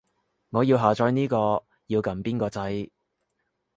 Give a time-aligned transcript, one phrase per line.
[0.49, 2.89] 我要下載呢個，要撳邊個掣